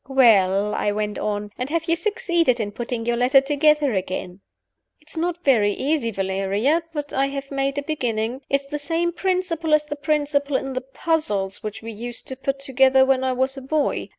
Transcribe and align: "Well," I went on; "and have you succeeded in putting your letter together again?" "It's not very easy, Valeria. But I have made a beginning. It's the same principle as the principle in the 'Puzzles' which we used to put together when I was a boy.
"Well," 0.09 0.73
I 0.73 0.91
went 0.91 1.19
on; 1.19 1.51
"and 1.59 1.69
have 1.69 1.87
you 1.87 1.95
succeeded 1.95 2.59
in 2.59 2.71
putting 2.71 3.05
your 3.05 3.15
letter 3.17 3.39
together 3.39 3.93
again?" 3.93 4.39
"It's 4.99 5.15
not 5.15 5.43
very 5.43 5.73
easy, 5.73 6.09
Valeria. 6.09 6.81
But 6.91 7.13
I 7.13 7.27
have 7.27 7.51
made 7.51 7.77
a 7.77 7.83
beginning. 7.83 8.41
It's 8.49 8.65
the 8.65 8.79
same 8.79 9.11
principle 9.11 9.75
as 9.75 9.85
the 9.85 9.95
principle 9.95 10.55
in 10.55 10.73
the 10.73 10.81
'Puzzles' 10.81 11.61
which 11.61 11.83
we 11.83 11.91
used 11.91 12.27
to 12.29 12.35
put 12.35 12.59
together 12.59 13.05
when 13.05 13.23
I 13.23 13.33
was 13.33 13.57
a 13.57 13.61
boy. 13.61 14.09